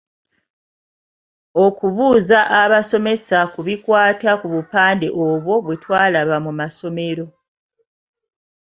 [1.65, 7.25] Okubuuza abasomesa ku bikwata ku bupande obwo bwe twalaba mu masomero.